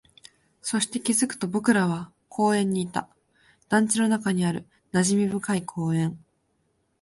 [0.63, 3.07] そして、気づくと僕らは公園にいた、
[3.69, 6.17] 団地の中にある馴染み深い公園